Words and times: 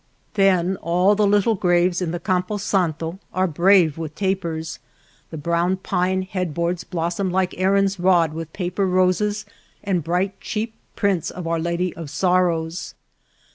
Then 0.33 0.77
all 0.77 1.13
the 1.13 1.27
little 1.27 1.53
graves 1.53 2.01
in 2.01 2.09
the 2.09 2.19
Campo 2.19 2.57
Santo 2.57 3.19
are 3.35 3.45
brave 3.45 3.99
with 3.99 4.15
tapers, 4.15 4.79
the 5.29 5.37
brown 5.37 5.77
pine 5.77 6.23
headboards 6.23 6.83
blossom 6.83 7.29
like 7.29 7.53
Aaron's 7.59 7.99
rod 7.99 8.33
with 8.33 8.51
paper 8.51 8.87
roses 8.87 9.45
and 9.83 10.03
bright 10.03 10.39
cheap 10.41 10.73
prints 10.95 11.29
of 11.29 11.45
Our 11.45 11.59
Lady 11.59 11.95
of 11.95 12.09
Sorrows. 12.09 12.95